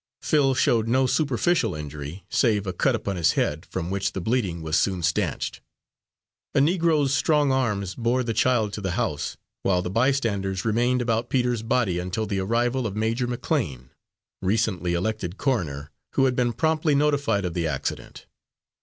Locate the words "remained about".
10.65-11.29